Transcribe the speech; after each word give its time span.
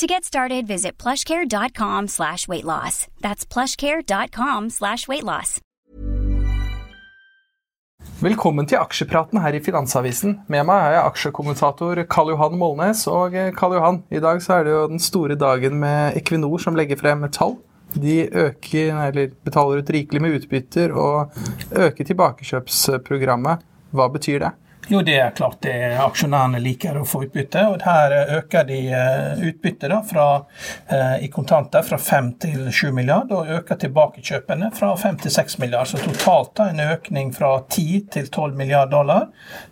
To 0.00 0.06
get 0.06 0.24
started, 0.24 0.66
visit 0.66 0.96
plushcare.com 0.96 2.08
slash 2.08 2.48
weight 2.48 2.64
loss. 2.64 3.06
That's 3.20 3.44
plushcare.com 3.44 4.70
slash 4.70 5.08
weight 5.08 5.24
loss. 5.24 5.60
Velkommen 8.20 8.64
til 8.64 8.80
aksjepraten 8.80 9.42
her 9.44 9.52
i 9.52 9.60
Finansavisen. 9.60 10.38
Med 10.48 10.64
meg 10.70 10.86
er 10.86 10.94
jeg 10.94 11.10
aksjekommentator 11.10 12.00
Karl 12.08 12.32
Johan 12.32 12.56
Molnes. 12.56 13.04
Og 13.12 13.36
eh, 13.36 13.52
Karl 13.52 13.76
Johan, 13.76 14.00
i 14.08 14.24
dag 14.24 14.40
så 14.40 14.56
er 14.56 14.64
det 14.64 14.72
jo 14.72 14.86
den 14.94 15.04
store 15.04 15.36
dagen 15.36 15.76
med 15.84 16.16
Equinor 16.16 16.56
som 16.64 16.80
legger 16.80 16.96
frem 16.96 17.28
tall. 17.28 17.58
De 17.92 18.22
øker, 18.24 18.96
eller 19.04 19.36
betaler 19.44 19.84
ut 19.84 19.92
rikelig 19.98 20.24
med 20.24 20.40
utbytter 20.40 20.96
og 20.96 21.36
øker 21.76 22.08
tilbakekjøpsprogrammet. 22.08 23.68
Hva 23.92 24.08
betyr 24.16 24.46
det? 24.46 24.54
Jo, 24.88 25.02
det 25.02 25.16
er 25.20 25.30
klart 25.30 25.60
det 25.62 25.74
aksjonærene 26.02 26.58
liker 26.62 26.96
å 26.98 27.04
få 27.06 27.22
utbytte. 27.26 27.62
og 27.68 27.82
Her 27.84 28.14
øker 28.38 28.64
de 28.66 28.78
eh, 28.90 29.42
utbyttet 29.50 29.92
eh, 29.92 31.24
i 31.24 31.28
kontanter 31.30 31.84
fra 31.86 31.98
5 31.98 32.30
til 32.42 32.72
7 32.72 32.90
milliard, 32.96 33.30
og 33.30 33.52
øker 33.60 33.78
tilbakekjøpene 33.84 34.72
fra 34.74 34.90
5 34.98 35.20
til 35.22 35.34
6 35.36 35.58
milliard. 35.62 35.86
Så 35.86 36.00
totalt 36.02 36.56
da, 36.58 36.70
en 36.72 36.82
økning 36.96 37.30
fra 37.36 37.52
10 37.68 38.00
til 38.16 38.30
12 38.32 38.56
milliard 38.56 38.90
dollar. 38.90 39.28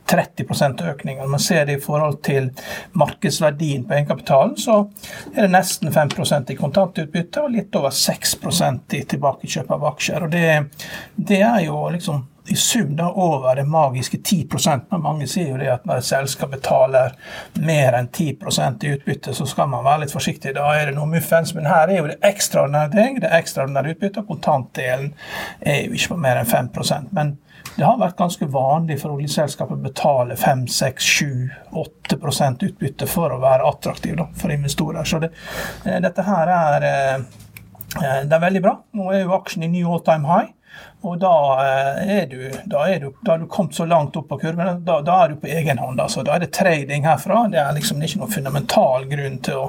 30% 0.09 0.87
økning. 0.93 1.19
Når 1.19 1.35
man 1.35 1.43
ser 1.43 1.67
det 1.67 1.79
i 1.79 1.83
forhold 1.83 2.23
til 2.23 2.53
markedsverdien 2.93 3.85
på 3.89 3.99
egenkapitalen, 3.99 4.57
så 4.61 4.85
er 5.35 5.43
det 5.49 5.53
nesten 5.57 5.93
5% 5.93 6.55
i 6.55 6.57
kontantutbytte 6.57 7.43
og 7.45 7.55
litt 7.57 7.75
over 7.81 7.91
6% 7.91 8.97
i 8.97 9.05
tilbakekjøp 9.09 9.77
av 9.77 9.91
aksjer. 9.93 10.25
Og 10.25 10.33
det, 10.33 10.49
det 11.17 11.43
er 11.43 11.65
jo 11.67 11.89
liksom 11.93 12.27
i 12.49 12.57
sum 12.57 12.97
da 12.97 13.11
over 13.11 13.57
det 13.57 13.65
magiske 13.69 14.19
10 14.19 14.49
men 14.91 15.03
Mange 15.03 15.27
sier 15.27 15.51
jo 15.51 15.59
det 15.61 15.69
at 15.73 15.85
når 15.87 16.01
et 16.01 16.09
selskap 16.09 16.51
betaler 16.51 17.15
mer 17.55 17.97
enn 17.99 18.09
10% 18.09 18.85
i 18.85 18.93
utbytte, 18.97 19.35
så 19.35 19.47
skal 19.47 19.69
man 19.69 19.85
være 19.85 20.05
litt 20.05 20.15
forsiktig. 20.15 20.55
Da 20.57 20.69
er 20.77 20.89
det 20.89 20.97
noe 20.97 21.09
muffens. 21.11 21.55
Men 21.55 21.69
her 21.69 21.89
er 21.89 22.01
jo 22.01 22.09
det 22.09 22.21
ekstraordinære 22.25 22.95
ting. 22.95 23.21
Det 23.23 23.33
ekstraordinære 23.41 23.95
utbyttet, 23.95 24.23
og 24.23 24.33
kontantdelen 24.33 25.13
er 25.61 25.85
jo 25.85 25.99
ikke 25.99 26.15
på 26.15 26.23
mer 26.25 26.41
enn 26.41 26.49
5% 26.49 27.13
Men 27.13 27.37
det 27.77 27.85
har 27.87 27.99
vært 28.01 28.19
ganske 28.19 28.47
vanlig 28.51 28.97
for 29.03 29.15
oljeselskapet 29.15 29.77
å 29.77 29.83
betale 29.83 30.37
5, 30.39 30.65
6, 30.73 31.09
7, 31.19 31.27
8 31.79 32.19
utbytte 32.67 33.07
for 33.07 33.35
å 33.35 33.41
være 33.43 33.67
attraktiv 33.69 34.17
da, 34.19 34.27
for 34.35 34.55
investorer. 34.55 35.05
Så 35.05 35.21
det, 35.23 35.31
eh, 35.85 36.01
dette 36.01 36.23
her 36.23 36.49
er, 36.49 36.83
eh, 36.83 37.15
eh, 38.03 38.25
det 38.25 38.33
er 38.33 38.47
veldig 38.47 38.63
bra. 38.63 38.79
Nå 38.95 39.13
er 39.13 39.23
jo 39.23 39.37
aksjen 39.37 39.65
i 39.65 39.69
ny 39.69 39.85
all 39.85 40.01
time 40.01 40.27
high. 40.27 40.53
Og 41.07 41.19
da 41.23 41.33
eh, 41.63 42.11
er, 42.19 42.27
du, 42.31 42.41
da 42.67 42.85
er 42.91 43.03
du, 43.03 43.13
da 43.23 43.35
har 43.35 43.43
du 43.43 43.47
kommet 43.51 43.77
så 43.77 43.87
langt 43.87 44.17
opp 44.19 44.29
på 44.33 44.41
kurven, 44.43 44.83
da, 44.87 44.99
da 45.07 45.19
er 45.25 45.33
du 45.33 45.41
på 45.43 45.51
egen 45.53 45.79
hånd. 45.79 46.01
Altså. 46.03 46.25
Da 46.27 46.35
er 46.35 46.45
det 46.45 46.51
trading 46.57 47.07
herfra. 47.07 47.45
Det 47.53 47.61
er 47.63 47.77
liksom 47.77 48.03
ikke 48.03 48.23
noen 48.23 48.35
fundamental 48.35 49.07
grunn 49.11 49.39
til 49.47 49.61
å 49.63 49.67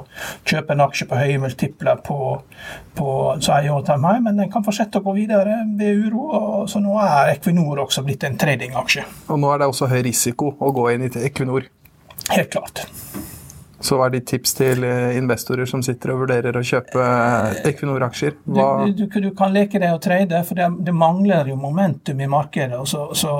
kjøpe 0.48 0.74
en 0.74 0.84
aksje 0.86 1.06
på 1.10 1.20
høye 1.20 1.40
multipler 1.42 2.02
på, 2.06 2.20
på 2.98 3.16
high, 3.40 4.20
men 4.24 4.36
den 4.42 4.50
kan 4.52 4.66
fortsette 4.66 5.00
å 5.00 5.06
gå 5.06 5.16
videre 5.20 5.62
ved 5.78 6.06
uro. 6.06 6.26
Og, 6.30 6.62
så 6.70 6.82
nå 6.82 6.98
er 7.04 7.36
Equinor 7.36 7.84
også 7.86 8.04
blitt 8.06 8.26
en 8.26 8.38
tradingaksje. 8.40 9.06
Og 9.30 9.40
nå 9.40 9.54
er 9.54 9.62
det 9.62 9.70
også 9.70 9.90
høy 9.90 10.00
risiko 10.10 10.54
å 10.58 10.74
gå 10.74 10.90
inn 10.94 11.06
i 11.06 11.12
Equinor? 11.30 11.70
Helt 12.30 12.50
klart. 12.52 12.88
Så 13.80 13.96
hva 13.96 14.10
er 14.10 14.18
ditt 14.18 14.26
tips 14.28 14.52
til 14.58 14.84
eh, 14.84 15.16
investorer 15.16 15.68
som 15.68 15.80
sitter 15.84 16.12
og 16.12 16.24
vurderer 16.26 16.56
å 16.56 16.62
kjøpe 16.64 17.00
eh, 17.00 17.60
Equinor-aksjer? 17.70 18.34
Du, 18.44 18.60
du, 18.92 19.06
du, 19.08 19.28
kan 19.36 19.54
leke 19.54 19.80
deg 19.80 19.94
og 19.96 20.02
trade, 20.04 20.42
for 20.44 20.60
det, 20.60 20.66
det 20.84 20.92
mangler 20.92 21.48
jo 21.48 21.56
momentum 21.56 22.20
i 22.20 22.28
markedet. 22.28 22.76
Så, 22.90 23.06
så, 23.16 23.32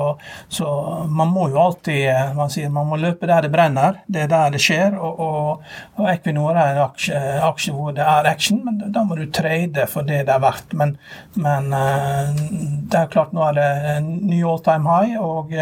så, 0.49 0.69
man 1.09 1.29
må 1.29 1.45
jo 1.53 1.59
alltid 1.61 2.07
eh, 2.09 2.31
man 2.37 2.49
sier, 2.53 2.71
man 2.73 2.89
må 2.89 2.97
løpe 2.97 3.29
der 3.29 3.45
det 3.45 3.51
brenner. 3.53 3.99
Det 4.09 4.23
er 4.25 4.31
der 4.31 4.55
det 4.55 4.63
skjer. 4.65 4.97
Og, 4.97 5.21
og, 5.21 5.67
og 6.01 6.09
Equinor 6.09 6.57
er 6.57 6.73
en 6.73 6.81
aksje, 6.87 7.21
aksje, 7.45 7.75
hvor 7.77 7.93
det 7.97 8.07
er 8.07 8.31
action, 8.31 8.63
men 8.65 8.81
da 8.81 9.05
må 9.05 9.19
du 9.19 9.27
trade 9.29 9.85
for 9.91 10.07
det 10.09 10.23
det 10.25 10.33
er 10.33 10.41
verdt. 10.41 10.73
Men, 10.77 10.95
men 11.37 11.69
det 11.71 12.97
er 12.97 13.13
klart 13.13 13.35
nå 13.37 13.45
er 13.51 13.59
det 13.59 13.69
ny 14.07 14.41
all 14.47 14.61
time 14.65 14.89
high, 14.89 15.21
og 15.21 15.53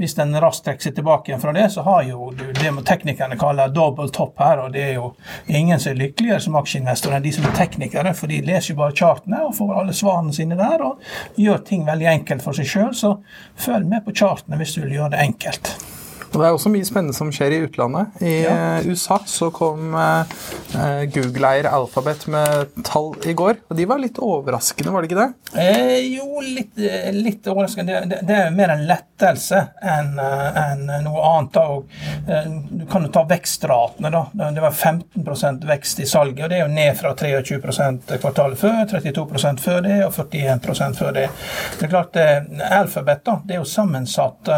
hvis 0.00 0.18
den 0.18 0.34
raskt 0.42 0.66
trekker 0.66 0.88
seg 0.88 0.98
tilbake 0.98 1.30
igjen 1.30 1.42
fra 1.42 1.54
det, 1.54 1.70
så 1.70 1.86
har 1.86 2.02
jo 2.10 2.32
du 2.34 2.44
det 2.56 2.74
teknikerne 2.86 3.38
kaller 3.38 3.70
double 3.70 4.10
topp 4.16 4.40
her, 4.42 4.62
og 4.64 4.72
det 4.74 4.84
er 4.88 4.94
jo 4.96 5.10
ingen 5.46 5.80
som 5.80 5.92
er 5.92 6.00
lykkeligere 6.00 6.40
som 6.42 6.56
aksjeinvestor 6.60 7.16
enn 7.16 7.26
de 7.26 7.34
som 7.36 7.48
er 7.48 7.58
teknikere, 7.58 8.14
for 8.16 8.32
de 8.32 8.42
leser 8.46 8.74
jo 8.74 8.80
bare 8.80 8.96
chartene 8.96 9.42
og 9.46 9.54
får 9.58 9.74
alle 9.80 9.96
svarene 9.96 10.34
sine 10.36 10.58
der, 10.58 10.84
og 10.86 11.40
gjør 11.40 11.62
ting 11.68 11.84
veldig 11.88 12.10
enkelt 12.16 12.46
for 12.46 12.56
seg 12.56 12.70
sjøl. 12.70 12.94
Så 12.96 13.16
følg 13.66 13.88
med 13.90 14.06
på 14.06 14.16
chartene 14.16 14.60
hvis 14.60 14.76
du 14.76 14.82
vil 14.84 14.98
gjøre 14.98 15.14
det 15.16 15.28
enkelt. 15.28 15.76
Og 16.36 16.42
Det 16.42 16.48
er 16.50 16.56
også 16.58 16.68
mye 16.68 16.84
spennende 16.84 17.16
som 17.16 17.30
skjer 17.32 17.54
i 17.56 17.58
utlandet. 17.64 18.18
I 18.20 18.34
ja. 18.44 18.54
Eh, 18.76 18.88
USA 18.92 19.16
så 19.24 19.48
kom 19.54 19.94
eh, 19.96 21.06
Google-eier 21.08 21.70
Alphabet 21.70 22.26
med 22.28 22.74
tall 22.84 23.14
i 23.24 23.32
går. 23.32 23.62
Og 23.70 23.78
de 23.78 23.86
var 23.88 24.02
litt 24.02 24.20
overraskende, 24.20 24.92
var 24.92 25.00
det 25.00 25.08
ikke 25.08 25.22
det? 25.22 25.30
Eh, 25.56 25.94
jo, 26.12 26.42
litt, 26.44 26.74
eh, 26.76 27.08
litt 27.16 27.48
overraskende. 27.48 28.02
Det, 28.02 28.10
det, 28.10 28.18
det, 28.28 28.36
er 28.36 28.52
mer 28.52 28.74
en 28.74 28.84
lettelse 28.84 29.62
enn 29.80 30.20
eh, 30.20 30.58
en 30.60 30.84
noe 31.06 31.22
annet. 31.30 31.56
Eh, 31.56 32.50
du 32.82 32.84
kan 32.90 33.08
jo 33.08 33.12
ta 33.14 33.24
vekstratene. 33.30 34.12
da. 34.12 34.50
Det 34.52 34.66
var 34.66 34.76
15% 34.76 35.64
vekst 35.72 36.04
i 36.04 36.10
salget, 36.10 36.44
og 36.44 36.52
det 36.52 36.60
er 36.60 36.66
jo 36.66 36.74
ned 36.74 37.00
fra 37.00 37.14
23 37.16 37.62
kvartalet 38.20 38.60
før, 38.60 38.82
32% 38.92 39.64
før 39.64 39.80
det 39.88 39.96
og 40.04 40.20
41 40.20 41.00
før 41.00 41.16
det. 41.16 41.30
Det 41.78 41.88
er 41.88 41.94
klart, 41.96 42.20
Alphabet 42.68 43.24
da, 43.24 43.40
det 43.48 43.56
er 43.56 43.64
jo 43.64 43.68
sammensatt. 43.72 44.52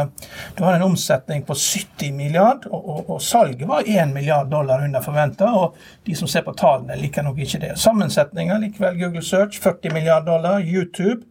Du 0.59 0.67
har 0.67 0.75
en 0.75 0.89
omsetning 0.91 1.47
på 1.47 1.55
70 1.69 2.13
milliard, 2.17 2.67
og, 2.71 2.89
og, 2.89 3.11
og 3.15 3.23
salget 3.23 3.69
var 3.69 3.87
1 3.87 4.13
milliard 4.15 4.51
dollar 4.51 4.85
under 4.85 5.05
forventa. 5.05 5.51
Og 5.55 5.77
de 6.07 6.17
som 6.19 6.31
ser 6.31 6.47
på 6.47 6.55
tallene, 6.59 6.97
liker 7.01 7.27
nok 7.27 7.39
ikke 7.45 7.61
det. 7.67 7.75
Sammensetninga 7.81 8.59
likevel 8.63 9.01
Google 9.03 9.25
Search 9.25 9.61
40 9.63 9.95
milliard 9.95 10.27
dollar. 10.27 10.63
YouTube 10.65 11.23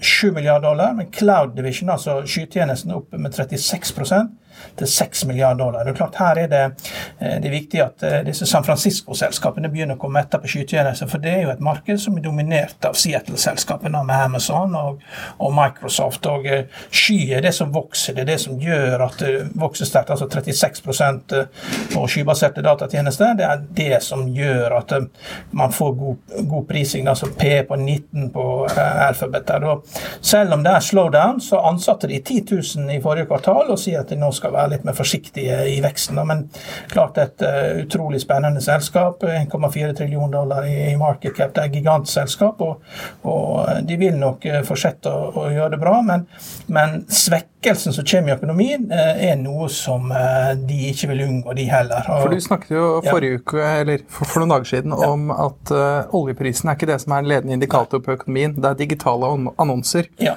7 0.00 0.32
milliard 0.34 0.62
dollar. 0.62 0.94
Men 0.94 1.12
Cloud 1.12 1.56
Division, 1.56 1.90
altså 1.90 2.20
skytjenesten, 2.26 2.94
opp 2.94 3.12
med 3.12 3.36
36% 3.36 4.32
til 4.78 4.86
6 4.86 5.24
milliarder 5.26 5.64
dollar. 5.64 5.84
Det 5.84 5.92
er 5.92 5.96
klart 5.96 6.14
Her 6.18 6.38
er 6.38 6.46
det, 6.46 6.64
eh, 7.20 7.36
det 7.42 7.46
er 7.46 7.50
viktig 7.50 7.82
at 7.82 8.02
eh, 8.02 8.24
disse 8.26 8.46
San 8.46 8.64
Francisco-selskapene 8.64 9.68
begynner 9.70 9.98
å 9.98 10.00
komme 10.00 10.20
etter 10.22 10.42
på 10.42 10.50
skytjenester. 10.50 11.08
For 11.10 11.22
det 11.22 11.32
er 11.32 11.42
jo 11.44 11.52
et 11.52 11.60
marked 11.60 12.00
som 12.00 12.16
er 12.18 12.24
dominert 12.24 12.86
av 12.86 12.98
Seattle-selskapene 12.98 14.02
med 14.04 14.24
Amazon 14.28 14.74
og, 14.78 15.02
og, 15.38 15.54
Microsoft. 15.54 16.26
Og 16.30 16.46
eh, 16.46 16.64
sky 16.90 17.18
er 17.36 17.44
det 17.44 17.54
som 17.54 17.72
vokser, 17.74 18.14
det 18.14 18.24
er 18.24 18.32
det 18.32 18.40
som 18.42 18.58
gjør 18.60 19.06
at 19.08 19.18
det 19.22 19.34
vokser 19.60 19.88
sterkt. 19.90 20.10
Altså 20.14 20.28
36% 20.28 21.36
på 21.94 22.06
skybaserte 22.10 22.64
datatjenester. 22.64 23.34
Det 23.38 23.48
er 23.48 23.64
det 23.82 24.02
som 24.04 24.26
gjør 24.34 24.78
at 24.80 24.96
man 25.50 25.72
får 25.72 25.94
god, 25.98 26.34
god 26.50 26.68
prising. 26.68 27.08
Altså 27.08 27.30
P 27.38 27.60
på 27.68 27.76
19 27.76 28.30
på 28.34 28.46
Alphabet. 29.14 29.50
Selv 30.20 30.52
om 30.52 30.62
det 30.62 30.70
er 30.70 30.80
slowdown, 30.80 31.40
så 31.40 31.60
ansatte 31.60 32.06
de 32.06 32.18
10 32.18 32.44
000 32.76 32.96
i 32.96 33.00
forrige 33.02 33.28
kvartal 33.30 33.70
og 33.70 33.78
sier 33.80 34.02
at 34.02 34.10
de 34.10 34.18
nå 34.18 34.30
skal 34.34 34.54
være 34.54 34.74
litt 34.74 34.86
mer 34.86 34.96
forsiktige 34.96 35.60
i 35.70 35.78
veksten. 35.84 36.18
Men 36.26 36.46
klart 36.92 37.18
et 37.22 37.44
uh, 37.44 37.80
utrolig 37.84 38.22
spennende 38.22 38.62
selskap. 38.64 39.22
1,4 39.24 39.94
trillion 39.96 40.30
dollar 40.30 40.66
i, 40.68 40.96
market 40.98 41.36
cap. 41.36 41.54
Det 41.54 41.62
er 41.62 41.70
et 41.70 41.78
gigantselskap, 41.78 42.60
og, 42.62 42.82
og, 43.22 43.64
eh, 43.68 43.80
de 43.86 43.96
vil 44.00 44.16
nok 44.18 44.46
uh, 44.50 44.60
fortsette 44.66 45.10
å, 45.10 45.30
å, 45.34 45.48
gjøre 45.52 45.74
det 45.74 45.80
bra. 45.82 45.96
Men, 46.06 46.26
men 46.72 47.02
svekkelsen 47.10 47.94
som 47.96 48.06
kommer 48.08 48.32
i 48.32 48.36
økonomien, 48.36 48.86
uh, 48.92 49.14
er 49.14 49.36
noe 49.40 49.68
som 49.72 50.10
de 50.68 50.78
ikke 50.90 51.08
vil 51.12 51.24
unngå, 51.26 51.54
de 51.56 51.66
heller. 51.68 52.06
Og, 52.08 52.24
for 52.24 52.34
Du 52.34 52.42
snakket 52.42 52.74
jo 52.76 52.86
forrige 53.06 53.38
ja. 53.38 53.42
uke, 53.42 53.68
eller 53.84 54.04
for, 54.08 54.28
for, 54.28 54.42
noen 54.42 54.54
dager 54.56 54.70
siden 54.74 54.94
ja. 54.94 55.10
om 55.10 55.30
at 55.34 55.72
oljeprisen 56.14 56.70
er 56.70 56.78
ikke 56.78 56.88
det 56.90 57.00
som 57.02 57.14
er 57.14 57.24
en 57.24 57.30
ledende 57.30 57.56
indikator 57.58 58.02
på 58.04 58.16
økonomien, 58.18 58.54
det 58.56 58.70
er 58.70 58.80
digitale 59.04 59.52
annonser. 59.56 60.06
Ja. 60.18 60.36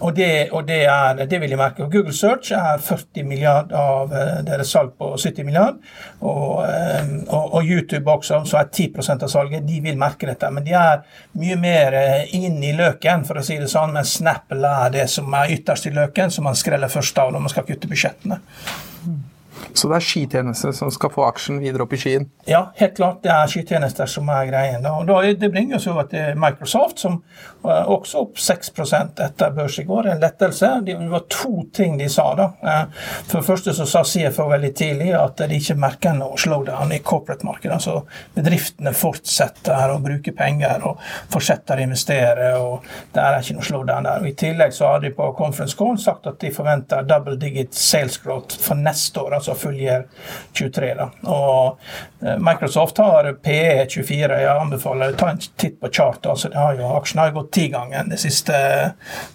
Og, 0.00 0.14
det, 0.14 0.50
og 0.52 0.62
det, 0.68 0.84
er, 0.86 1.26
det, 1.26 1.40
vil 1.40 1.50
jeg 1.50 1.58
merke. 1.58 1.88
Google 1.90 2.12
Search 2.14 2.52
er 2.52 2.78
40 2.78 3.24
milliard 3.26 3.72
av 3.74 4.12
eh, 4.14 4.44
deres 4.46 4.70
salg 4.70 4.92
på 4.94 5.16
70 5.18 5.42
milliard. 5.44 5.80
Og, 6.20 6.62
eh, 6.68 7.08
og, 7.26 7.54
og, 7.58 7.64
YouTube 7.64 8.06
også, 8.12 8.44
som 8.46 8.60
er 8.60 8.68
10% 8.70 9.26
av 9.26 9.32
salget, 9.32 9.66
de 9.66 9.80
vil 9.82 9.98
merke 9.98 10.28
dette. 10.30 10.50
Men 10.54 10.66
de 10.66 10.76
er 10.78 11.02
mye 11.34 11.56
mer 11.58 11.98
eh, 11.98 12.36
inn 12.38 12.62
i 12.62 12.76
løken, 12.78 13.26
for 13.26 13.40
å 13.40 13.42
si 13.42 13.58
det 13.58 13.72
sånn. 13.72 13.96
Men 13.96 14.06
Snapple 14.06 14.70
er 14.84 14.94
det 15.00 15.08
som 15.10 15.34
er 15.34 15.56
ytterst 15.56 15.90
i 15.90 15.94
løken, 15.98 16.30
som 16.30 16.46
man 16.46 16.58
skreller 16.58 16.94
først 16.94 17.18
av 17.18 17.34
når 17.34 17.48
man 17.48 17.56
skal 17.56 17.66
kutte 17.66 17.90
budsjettene. 17.90 18.38
Så 19.72 19.88
det 19.90 19.98
er 19.98 20.04
skitjenester 20.04 20.72
som 20.74 20.90
skal 20.94 21.12
få 21.14 21.24
aksjen 21.28 21.60
videre 21.62 21.84
opp 21.84 21.94
i 21.94 22.00
skien? 22.00 22.26
Ja, 22.48 22.68
helt 22.78 22.96
klart. 22.96 23.22
Det 23.22 23.32
er 23.32 23.50
skitjenester 23.50 24.08
som 24.10 24.28
er 24.32 24.48
greien. 24.50 24.86
Og 24.90 25.08
det 25.38 25.50
bringer 25.52 25.78
oss 25.78 25.86
over 25.90 26.08
til 26.10 26.38
Microsoft, 26.40 27.02
som 27.04 27.20
var 27.62 27.88
også 27.90 28.24
opp 28.24 28.38
6 28.38 28.72
etter 29.24 29.50
børs 29.54 29.78
i 29.78 29.84
går. 29.88 30.06
En 30.06 30.20
lettelse. 30.20 30.70
Det 30.86 30.96
var 31.10 31.24
to 31.30 31.64
ting 31.74 31.98
de 31.98 32.08
sa. 32.08 32.34
da. 32.34 32.50
Eh, 32.62 32.84
for 33.26 33.38
det 33.38 33.46
første 33.46 33.74
så 33.74 33.86
sa 33.86 34.04
CFO 34.04 34.48
veldig 34.50 34.72
tidlig 34.74 35.12
at 35.16 35.38
de 35.38 35.58
ikke 35.58 35.78
merker 35.78 36.16
noe 36.16 36.38
slowdown 36.38 36.92
i 36.92 37.00
corporate-markedet. 37.04 37.74
Altså 37.74 38.02
bedriftene 38.34 38.92
fortsetter 38.96 39.94
å 39.94 40.00
bruke 40.02 40.32
penger 40.36 40.84
og 40.88 41.02
fortsetter 41.32 41.78
å 41.78 41.86
investere. 41.88 42.52
og 42.58 42.86
Det 43.14 43.22
er 43.22 43.40
ikke 43.40 43.58
noe 43.58 43.68
slowdown 43.70 44.08
der. 44.08 44.22
Og 44.22 44.30
I 44.30 44.36
tillegg 44.38 44.74
så 44.74 44.92
har 44.92 45.04
de 45.04 45.12
på 45.14 45.32
conference 45.38 45.76
call 45.78 45.98
sagt 45.98 46.26
at 46.26 46.40
de 46.40 46.52
forventer 46.54 47.06
double 47.08 47.36
digit 47.40 47.74
sales 47.74 48.18
growth 48.22 48.58
for 48.58 48.78
neste 48.78 49.20
år. 49.20 49.38
altså 49.38 49.47
full 49.54 49.76
year 49.78 50.04
23. 50.52 50.94
Da. 50.98 51.08
Og 51.30 51.78
eh, 52.22 52.36
Microsoft 52.42 52.98
har 52.98 53.30
PE 53.42 53.86
24. 53.88 54.40
Jeg 54.42 54.52
anbefaler 54.52 55.14
å 55.14 55.18
ta 55.18 55.30
en 55.32 55.40
titt 55.40 55.78
på 55.80 55.92
chart. 55.92 56.26
Altså, 56.26 56.50
det 56.52 56.60
har 56.60 56.76
jo, 56.78 56.90
aksjen 56.98 57.22
har 57.22 57.32
jo 57.32 57.40
gått 57.40 57.52
ti 57.58 57.68
ganger 57.72 58.10
de 58.10 58.20
siste 58.20 58.58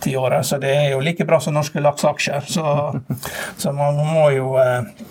ti 0.03 0.15
årene, 0.19 0.43
så 0.43 0.59
det 0.61 0.75
er 0.75 0.87
jo 0.93 1.01
like 1.03 1.25
bra 1.27 1.39
som 1.43 1.57
norske 1.57 1.81
lakseaksjer. 1.83 2.47
Så, 2.53 2.77
så 3.61 3.75
man 3.75 3.99
må 4.13 4.29
jo 4.35 4.55
eh, 4.61 5.09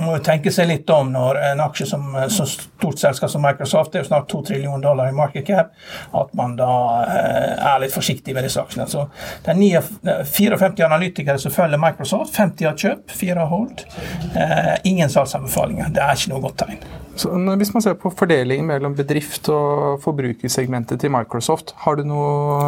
må 0.00 0.16
jo 0.16 0.22
tenke 0.24 0.52
seg 0.52 0.68
litt 0.70 0.90
om 0.90 1.10
når 1.12 1.38
en 1.50 1.60
aksje 1.64 1.86
som 1.90 2.06
så 2.32 2.46
stort 2.48 3.00
selskap 3.02 3.30
som 3.30 3.44
Microsoft, 3.44 3.92
det 3.92 4.00
er 4.00 4.06
jo 4.06 4.08
snart 4.08 4.30
2 4.32 4.42
trillioner 4.48 4.84
dollar 4.84 5.10
i 5.10 5.16
market 5.16 5.46
cap, 5.46 5.74
at 6.16 6.32
man 6.38 6.56
da 6.56 6.72
eh, 7.04 7.52
er 7.72 7.84
litt 7.84 7.94
forsiktig 7.94 8.34
med 8.36 8.48
disse 8.48 8.62
aksjene. 8.62 8.88
Så 8.88 9.06
det 9.44 9.52
er 9.52 10.24
54 10.24 10.86
analytikere 10.86 11.38
som 11.42 11.54
følger 11.54 11.80
Microsoft. 11.82 12.36
50 12.38 12.70
har 12.70 12.82
kjøpt, 12.86 13.16
4 13.20 13.38
har 13.44 13.52
holdt. 13.52 13.86
Eh, 14.32 14.74
ingen 14.88 15.12
salgsanbefalinger. 15.12 15.92
Det 15.92 16.04
er 16.04 16.18
ikke 16.18 16.34
noe 16.34 16.46
godt 16.48 16.62
tegn. 16.64 17.01
Så 17.16 17.28
hvis 17.58 17.74
man 17.74 17.82
ser 17.82 17.94
på 18.00 18.10
fordelingen 18.16 18.66
mellom 18.66 18.94
bedrift 18.96 19.48
og 19.52 20.00
forbrukersegmentet 20.02 21.00
til 21.00 21.12
Microsoft, 21.12 21.74
har 21.84 21.98
du 21.98 22.06
noe 22.08 22.64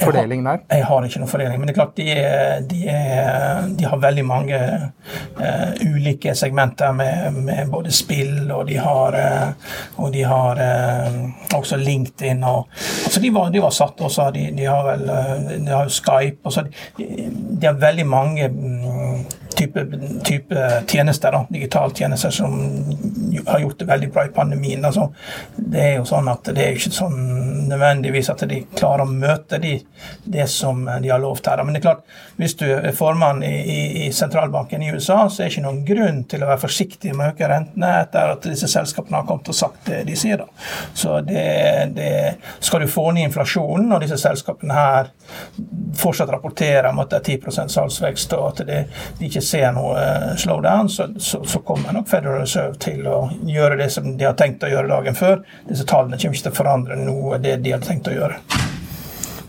fordeling 0.00 0.44
der? 0.44 0.60
Jeg 0.68 0.68
har, 0.68 0.76
jeg 0.76 0.86
har 0.88 1.06
ikke 1.08 1.22
noe 1.22 1.30
fordeling, 1.30 1.60
men 1.60 1.68
det 1.68 1.72
er 1.72 1.78
klart 1.78 1.96
de, 1.96 2.08
de, 2.68 2.80
de 3.78 3.88
har 3.88 4.02
veldig 4.02 4.24
mange 4.28 4.60
uh, 5.40 5.80
ulike 5.86 6.34
segmenter 6.36 6.92
med, 6.96 7.40
med, 7.40 7.72
både 7.72 7.92
spill, 7.94 8.50
og 8.52 8.66
de 8.68 8.76
har, 8.80 9.16
uh, 9.16 9.74
og 10.04 10.12
de 10.12 10.24
har 10.28 10.60
uh, 10.60 11.18
også 11.56 11.80
LinkedIn. 11.80 12.44
Og, 12.44 12.68
altså 13.04 13.24
de, 13.24 13.32
var, 13.34 13.48
de 13.54 13.64
var 13.64 13.76
satt 13.76 14.00
også, 14.00 14.30
de, 14.36 14.50
de 14.56 14.68
har 14.68 14.84
vel 14.92 15.06
de 15.56 15.72
har 15.72 15.88
Skype. 15.88 16.44
og 16.44 16.52
så 16.52 16.66
de, 16.98 17.06
de 17.60 17.66
har 17.66 17.80
veldig 17.80 18.06
mange 18.06 18.50
um, 18.52 19.24
type, 19.56 19.86
type 20.24 20.68
tjenester, 20.88 21.32
da, 21.32 21.44
digitaltjenester, 21.48 22.30
som 22.30 22.60
har 23.46 23.62
gjort 23.64 23.78
det 23.78 23.88
veldig 23.90 24.10
bra 24.12 24.24
i 24.26 24.32
pandemien. 24.34 24.84
Altså, 24.84 25.08
det 25.56 25.82
er 25.84 25.94
jo 25.98 26.06
sånn 26.08 26.28
at 26.30 26.50
det 26.54 26.64
er 26.64 26.78
ikke 26.78 26.92
sånn 26.94 27.18
nødvendigvis 27.70 28.30
at 28.32 28.44
de 28.50 28.62
klarer 28.76 29.04
å 29.04 29.10
møte 29.10 29.60
de, 29.62 29.76
det 30.24 30.46
som 30.50 30.84
de 30.84 31.10
har 31.10 31.22
lovt 31.22 31.50
her. 31.50 31.62
Men 31.64 31.74
det 31.74 31.82
er 31.82 31.86
klart, 31.88 32.04
hvis 32.40 32.56
du 32.60 32.66
er 32.70 32.92
formann 32.96 33.42
i, 33.46 33.52
i, 33.60 33.80
i, 34.06 34.12
sentralbanken 34.12 34.82
i 34.82 34.90
USA, 34.94 35.22
så 35.28 35.42
er 35.42 35.48
det 35.48 35.54
ikke 35.54 35.66
noen 35.66 35.82
grunn 35.86 36.22
til 36.30 36.44
å 36.44 36.50
være 36.50 36.64
forsiktig 36.64 37.14
med 37.14 37.26
å 37.26 37.34
øke 37.34 37.50
rentene 37.50 37.92
etter 38.02 38.34
at 38.34 38.48
disse 38.50 38.70
selskapene 38.70 39.20
har 39.20 39.28
kommet 39.28 39.52
og 39.52 39.56
sagt 39.56 39.90
det 39.90 40.02
de 40.08 40.16
sier. 40.18 40.40
da. 40.40 40.48
Så 40.94 41.20
det, 41.26 41.44
det, 41.96 42.10
Skal 42.60 42.84
du 42.84 42.90
få 42.90 43.10
ned 43.12 43.30
inflasjonen, 43.30 43.92
og 43.92 44.02
disse 44.04 44.18
selskapene 44.20 44.76
her 44.76 45.12
fortsatt 46.00 46.30
rapporterer 46.32 46.90
om 46.90 47.02
at 47.02 47.10
det 47.12 47.20
er 47.20 47.38
10 47.38 47.68
salgsvekst, 47.68 48.34
og 48.38 48.48
at 48.52 48.66
det, 48.66 48.80
de 49.18 49.28
ikke 49.28 49.44
ser 49.44 49.70
noe 49.76 49.96
eh, 50.00 50.36
slowdown, 50.40 50.88
så, 50.88 51.10
så, 51.18 51.42
så 51.44 51.62
kommer 51.66 51.94
nok 51.94 52.08
Federal 52.10 52.40
Reserve 52.42 52.78
til 52.80 53.06
å 53.08 53.20
gjøre 53.46 53.78
det 53.80 53.90
som 53.94 54.06
de 54.16 54.26
har 54.28 54.36
tenkt 54.38 54.64
å 54.66 54.70
gjøre 54.70 54.90
dagen 54.90 55.18
før. 55.18 55.42
Disse 55.68 55.86
tallene 55.88 56.18
kommer 56.20 56.36
ikke 56.36 56.48
til 56.48 56.54
å 56.54 56.60
forandre 56.60 57.00
noe 57.00 57.38
av 57.38 57.44
det 57.44 57.56
de 57.64 57.74
hadde 57.76 57.88
tenkt 57.88 58.10
å 58.10 58.16
gjøre. 58.16 58.40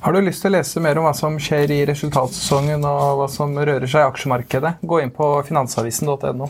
Har 0.01 0.15
du 0.15 0.23
lyst 0.25 0.41
til 0.41 0.49
å 0.49 0.55
lese 0.55 0.81
mer 0.81 0.97
om 0.97 1.05
hva 1.05 1.13
som 1.13 1.35
skjer 1.37 1.69
i 1.75 1.83
resultatsesongen 1.85 2.81
og 2.89 3.19
hva 3.19 3.27
som 3.29 3.53
rører 3.53 3.85
seg 3.85 4.01
i 4.01 4.09
aksjemarkedet? 4.09 4.79
Gå 4.81 4.97
inn 5.03 5.13
på 5.13 5.27
finansavisen.no. 5.45 6.47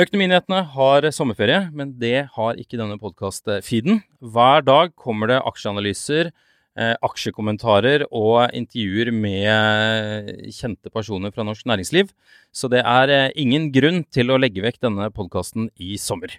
Økonominyhetene 0.00 0.60
har 0.72 1.06
sommerferie, 1.10 1.64
men 1.74 1.96
det 1.98 2.28
har 2.36 2.60
ikke 2.62 2.78
denne 2.78 3.00
podkast-feeden. 3.02 4.00
Hver 4.22 4.62
dag 4.64 4.94
kommer 4.94 5.32
det 5.32 5.40
aksjeanalyser, 5.50 6.30
eh, 6.78 6.94
aksjekommentarer 7.02 8.06
og 8.08 8.54
intervjuer 8.54 9.10
med 9.10 10.46
kjente 10.54 10.94
personer 10.94 11.34
fra 11.34 11.42
norsk 11.42 11.66
næringsliv. 11.66 12.14
Så 12.54 12.70
det 12.70 12.86
er 12.86 13.10
eh, 13.10 13.34
ingen 13.34 13.72
grunn 13.74 14.04
til 14.14 14.30
å 14.30 14.38
legge 14.38 14.62
vekk 14.62 14.78
denne 14.86 15.10
podkasten 15.10 15.68
i 15.76 15.98
sommer. 15.98 16.38